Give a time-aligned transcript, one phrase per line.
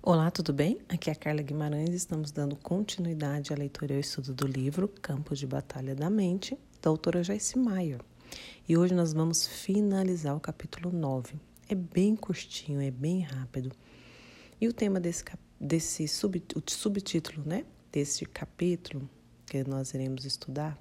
[0.00, 0.78] Olá, tudo bem?
[0.88, 1.92] Aqui é a Carla Guimarães.
[1.92, 6.56] Estamos dando continuidade à leitura e ao estudo do livro Campo de Batalha da Mente,
[6.80, 8.00] da autora Joyce Meyer.
[8.66, 11.34] E hoje nós vamos finalizar o capítulo 9.
[11.68, 13.72] É bem curtinho, é bem rápido.
[14.60, 15.24] E o tema desse,
[15.60, 19.10] desse sub, o subtítulo né, desse capítulo
[19.46, 20.80] que nós iremos estudar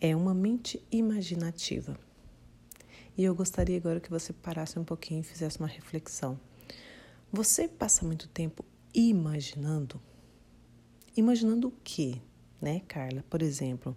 [0.00, 1.98] é Uma Mente Imaginativa.
[3.18, 6.38] E eu gostaria agora que você parasse um pouquinho e fizesse uma reflexão
[7.32, 10.00] você passa muito tempo imaginando?
[11.16, 12.20] Imaginando o quê,
[12.60, 13.24] né, Carla?
[13.30, 13.96] Por exemplo,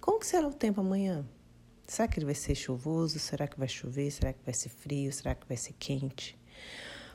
[0.00, 1.28] como que será o tempo amanhã?
[1.86, 3.18] Será que ele vai ser chuvoso?
[3.18, 4.10] Será que vai chover?
[4.10, 5.12] Será que vai ser frio?
[5.12, 6.38] Será que vai ser quente?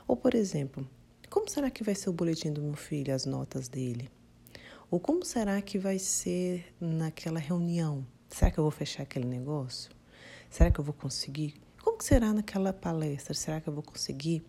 [0.06, 0.88] Ou, por exemplo,
[1.28, 4.08] como será que vai ser o boletim do meu filho, as notas dele?
[4.88, 8.06] Ou como será que vai ser naquela reunião?
[8.28, 9.90] Será que eu vou fechar aquele negócio?
[10.48, 11.54] Será que eu vou conseguir?
[11.82, 13.34] Como será naquela palestra?
[13.34, 14.44] Será que eu vou conseguir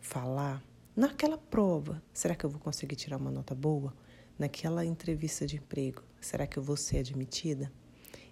[0.00, 0.62] falar
[0.96, 3.94] naquela prova, será que eu vou conseguir tirar uma nota boa?
[4.38, 7.72] Naquela entrevista de emprego, será que eu vou ser admitida?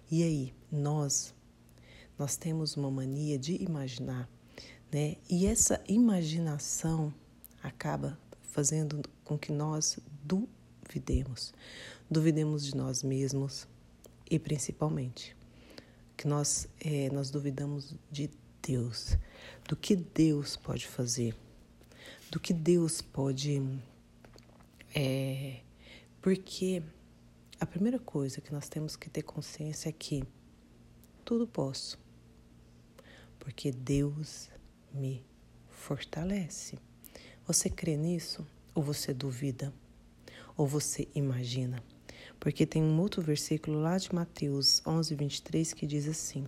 [0.09, 1.35] E aí, nós
[2.17, 4.27] nós temos uma mania de imaginar,
[4.91, 5.17] né?
[5.29, 7.13] E essa imaginação
[7.61, 11.53] acaba fazendo com que nós duvidemos.
[12.09, 13.67] Duvidemos de nós mesmos
[14.29, 15.37] e principalmente
[16.15, 19.15] que nós é, nós duvidamos de Deus,
[19.69, 21.35] do que Deus pode fazer
[22.29, 23.61] do que Deus pode.
[24.93, 25.61] É,
[26.21, 26.81] porque
[27.59, 30.23] a primeira coisa que nós temos que ter consciência é que
[31.23, 31.99] tudo posso,
[33.39, 34.49] porque Deus
[34.93, 35.25] me
[35.69, 36.77] fortalece.
[37.45, 39.73] Você crê nisso ou você duvida?
[40.55, 41.83] Ou você imagina?
[42.39, 46.47] Porque tem um outro versículo lá de Mateus 11, 23 que diz assim: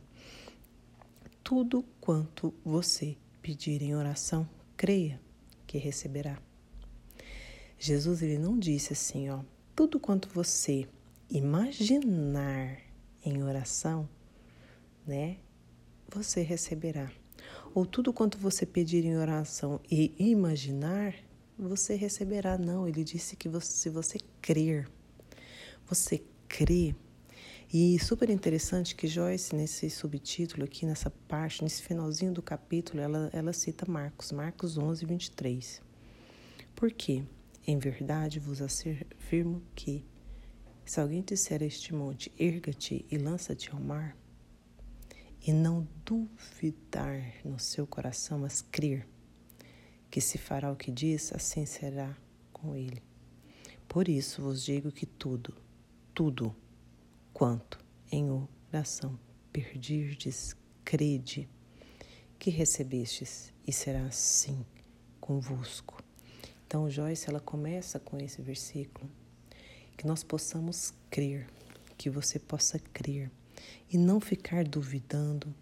[1.44, 5.22] Tudo quanto você pedir em oração, creia
[5.70, 6.42] que receberá.
[7.78, 9.42] Jesus ele não disse assim, ó,
[9.76, 10.90] tudo quanto você
[11.30, 12.82] imaginar
[13.24, 14.10] em oração,
[15.06, 15.38] né,
[16.12, 17.12] você receberá.
[17.76, 21.14] Ou tudo quanto você pedir em oração e imaginar,
[21.58, 22.58] você receberá.
[22.58, 24.90] Não, ele disse que você, se você crer,
[25.86, 26.96] você crê.
[27.72, 33.30] E super interessante que Joyce, nesse subtítulo aqui, nessa parte, nesse finalzinho do capítulo, ela,
[33.32, 35.80] ela cita Marcos, Marcos 11, 23.
[36.76, 37.24] Por quê?
[37.68, 40.04] Em verdade vos afirmo que,
[40.84, 44.18] se alguém disser a este monte, erga-te e lança-te ao mar,
[45.46, 49.08] e não duvidar no seu coração, mas crer
[50.10, 52.18] que se fará o que diz, assim será
[52.52, 53.04] com ele.
[53.88, 55.54] Por isso vos digo que tudo,
[56.16, 56.56] tudo,
[57.34, 57.80] quanto
[58.12, 59.20] em oração
[59.52, 61.50] perdirdes, crede
[62.38, 64.66] que recebestes, e será assim
[65.20, 66.02] convosco.
[66.66, 69.10] Então, Joyce, ela começa com esse versículo,
[69.98, 71.48] que nós possamos crer,
[71.98, 73.30] que você possa crer
[73.92, 75.54] e não ficar duvidando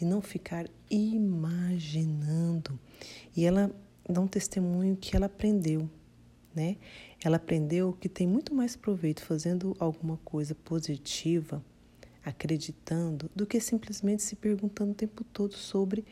[0.00, 2.78] e não ficar imaginando.
[3.34, 3.70] E ela
[4.08, 5.88] dá um testemunho que ela aprendeu
[6.56, 6.78] né?
[7.26, 11.60] Ela aprendeu que tem muito mais proveito fazendo alguma coisa positiva,
[12.24, 16.04] acreditando, do que simplesmente se perguntando o tempo todo sobre,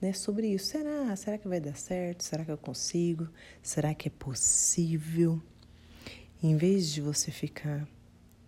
[0.00, 0.68] né, sobre isso.
[0.68, 1.14] Será?
[1.16, 2.24] Será que vai dar certo?
[2.24, 3.28] Será que eu consigo?
[3.62, 5.38] Será que é possível?
[6.42, 7.86] Em vez de você ficar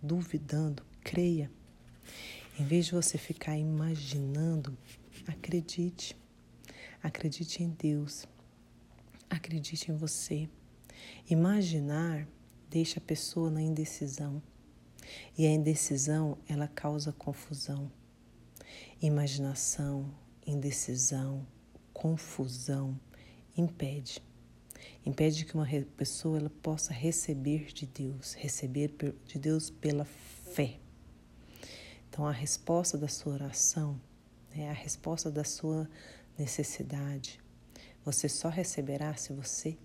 [0.01, 1.51] duvidando, creia.
[2.59, 4.75] Em vez de você ficar imaginando,
[5.27, 6.17] acredite.
[7.03, 8.25] Acredite em Deus.
[9.29, 10.49] Acredite em você.
[11.29, 12.27] Imaginar
[12.69, 14.41] deixa a pessoa na indecisão.
[15.37, 17.91] E a indecisão, ela causa confusão.
[19.01, 20.13] Imaginação,
[20.45, 21.45] indecisão,
[21.93, 22.99] confusão
[23.55, 24.21] impede.
[25.05, 28.93] Impede que uma pessoa ela possa receber de Deus, receber
[29.25, 30.79] de Deus pela fé.
[32.09, 33.99] Então, a resposta da sua oração,
[34.53, 35.89] né, a resposta da sua
[36.37, 37.39] necessidade,
[38.03, 39.77] você só receberá se você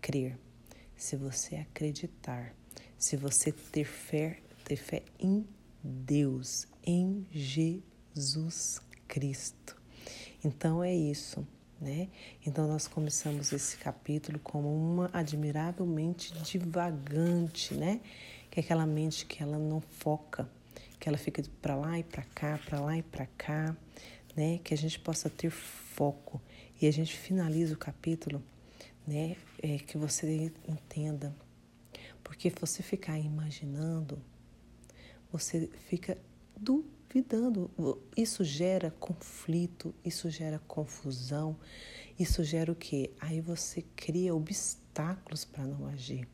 [0.00, 0.38] crer
[0.98, 2.52] se você acreditar,
[2.98, 5.46] se você ter fé, ter fé em
[5.82, 9.80] Deus, em Jesus Cristo.
[10.44, 11.46] Então é isso,
[11.80, 12.08] né?
[12.44, 18.00] Então nós começamos esse capítulo como uma admirável mente divagante, né?
[18.50, 20.50] Que é aquela mente que ela não foca,
[20.98, 23.76] que ela fica para lá e para cá, para lá e para cá,
[24.36, 24.58] né?
[24.64, 26.42] Que a gente possa ter foco.
[26.82, 28.42] E a gente finaliza o capítulo
[29.08, 29.36] né?
[29.62, 31.34] É, que você entenda.
[32.22, 34.22] Porque você ficar imaginando,
[35.32, 36.18] você fica
[36.54, 37.70] duvidando.
[38.14, 41.56] Isso gera conflito, isso gera confusão,
[42.18, 43.10] isso gera o quê?
[43.18, 46.28] Aí você cria obstáculos para não agir.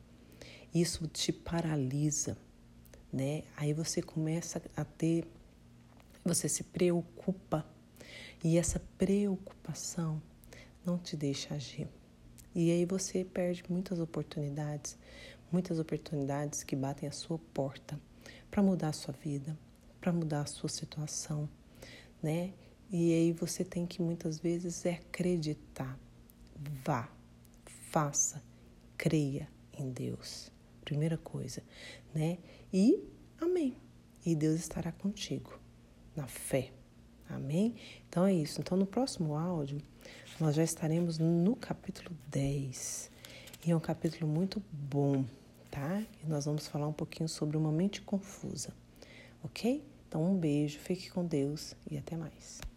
[0.75, 2.37] Isso te paralisa,
[3.12, 3.44] né?
[3.56, 5.25] Aí você começa a ter,
[6.25, 7.65] você se preocupa
[8.43, 10.21] e essa preocupação
[10.85, 11.88] não te deixa agir.
[12.55, 14.97] E aí você perde muitas oportunidades,
[15.51, 17.99] muitas oportunidades que batem a sua porta
[18.51, 19.59] para mudar a sua vida,
[20.01, 21.49] para mudar a sua situação,
[22.23, 22.53] né?
[22.91, 25.99] E aí você tem que muitas vezes é acreditar.
[26.85, 27.09] Vá,
[27.91, 28.41] faça,
[28.97, 30.53] creia em Deus.
[30.85, 31.62] Primeira coisa,
[32.15, 32.39] né?
[32.73, 33.03] E
[33.41, 33.77] amém.
[34.25, 35.59] E Deus estará contigo
[36.15, 36.73] na fé.
[37.29, 37.75] Amém?
[38.09, 38.61] Então é isso.
[38.61, 39.81] Então no próximo áudio
[40.41, 43.11] nós já estaremos no capítulo 10.
[43.67, 45.25] E é um capítulo muito bom,
[45.71, 46.03] tá?
[46.23, 48.75] E nós vamos falar um pouquinho sobre uma mente confusa.
[49.43, 49.82] OK?
[50.09, 52.74] Então um beijo, fique com Deus e até mais.